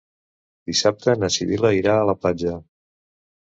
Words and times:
Dissabte 0.71 1.15
na 1.25 1.31
Sibil·la 1.37 1.73
irà 1.83 2.01
a 2.01 2.11
la 2.13 2.19
platja. 2.23 2.59